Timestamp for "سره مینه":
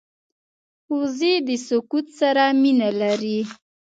2.19-2.89